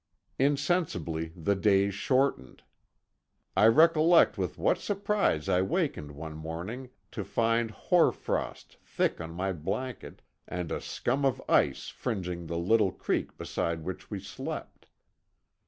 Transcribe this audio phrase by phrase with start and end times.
[0.39, 2.63] Insensibly the days shortened.
[3.55, 9.29] I recollect with what surprise I wakened one morning to find hoar frost thick on
[9.31, 14.87] my blanket, and a scum of ice fringing the little creek beside which we slept.